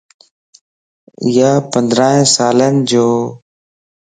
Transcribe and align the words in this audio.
ايو 1.23 1.51
پندران 1.71 2.17
سالين 2.33 2.75
جوَ 2.89 3.07